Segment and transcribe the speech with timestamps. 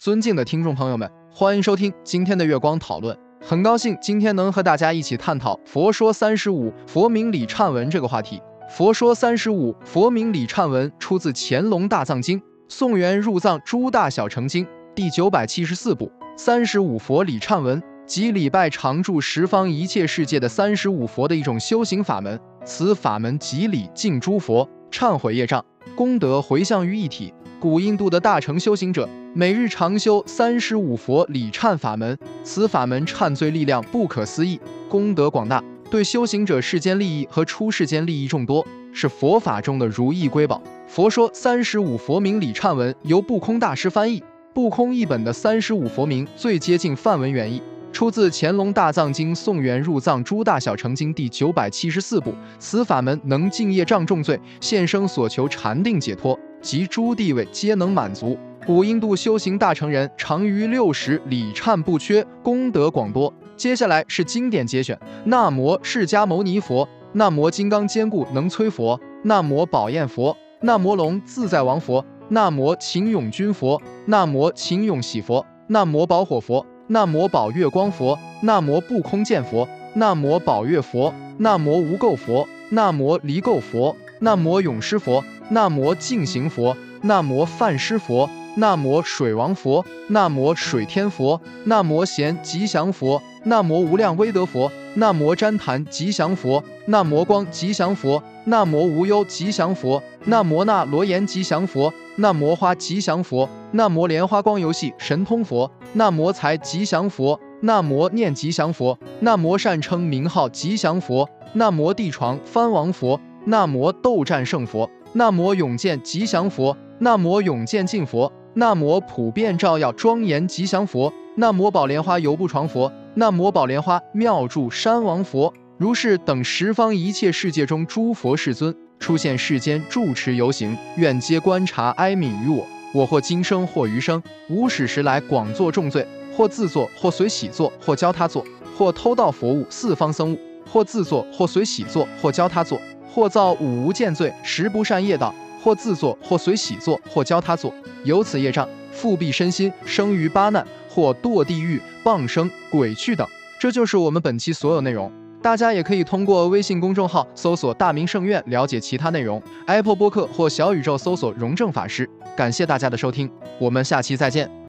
[0.00, 3.14] 尊敬的听众朋友们，欢迎收听今天的月光讨论。
[3.38, 8.38] 很高兴今天能和大家一起探讨《佛说三十五佛名礼忏文》这个话题。
[8.70, 14.64] 《佛说三十五佛名礼忏文》出自《乾隆大藏经·宋元入藏诸大小乘经》
[14.94, 16.10] 第九百七十四部。
[16.34, 22.40] 三十五佛礼忏文即礼拜常住十方一切世界的三十五佛的一种修行法门。
[22.64, 25.62] 此法门即礼敬诸佛，忏悔业障，
[25.94, 27.34] 功德回向于一体。
[27.60, 40.60] 古印度的大乘修行者每日常修三十五佛礼忏法门，此法门忏罪力量不可思议，功德广大，对修行者世间利益和出世间利益众多，是佛法中的如意瑰宝。
[40.88, 44.22] 佛说三十五佛名礼忏文由不空大师翻译，
[44.54, 52.32] 不空译本的三十五佛名最接近梵文原意，出自《乾隆大藏经·宋元入藏诸大小乘经》第九百七十四部。
[52.58, 56.38] 此法门能净业障重罪，现生所求禅定解脱。
[56.60, 58.38] 及诸地位皆能满足。
[58.66, 63.32] 古印度修行大成人常于六十礼忏不缺，功德广多。
[63.56, 85.24] 接下来是经典节选：那摩释迦牟尼佛，那摩金刚坚固能摧佛，那摩宝焰佛，那摩龙自在王佛，那摩秦勇君佛，那摩秦勇喜佛，那摩宝火佛，那摩宝月光佛，那摩不空见佛，那摩宝月佛，那摩无垢佛，那摩离垢佛，那摩永施佛。
[85.50, 114.88] 南无净行佛，南无梵师佛，南无水王佛，南无水天佛，南无贤吉祥佛，南无无量威德佛，南无旃檀吉祥佛，南无光吉祥佛，南无无忧吉祥佛，南无那罗延吉祥佛，南无花吉祥佛，南无莲花光游戏神通佛，南无财吉祥佛，南无念吉祥佛，南无善称名号吉祥佛，南无地床翻王佛，南无斗战胜佛。
[115.12, 132.64] 那摩永见吉祥佛，那摩永见净佛，那摩普遍照耀庄严吉祥佛，那摩宝莲花游步床佛，那摩宝莲花妙住山王佛，如是等十方一切世界中诸佛世尊出现世间住持游行，愿皆观察哀悯于我。
[132.92, 136.06] 我或今生或余生，无始时来广作重罪，
[136.36, 138.44] 或自作，或随喜作，或教他作，
[138.76, 140.38] 或偷盗佛物四方僧物，
[140.68, 142.80] 或自作，或随喜作，或教他作。
[143.12, 147.72] 或造五无间罪，十不善业道；或自作，或随喜作，或教他做，
[148.04, 153.26] 由此业障，复辟身心，生于八难，或堕地狱、傍生、鬼去等。
[153.58, 155.10] 这就是我们本期所有内容。
[155.42, 159.42] 大家也可以通过微信公众号搜索“大明圣院”了解其他内容。
[159.66, 162.08] Apple 播客或小宇宙搜索“荣正法师”。
[162.36, 164.59] 感谢大家的收听，我们下期再见。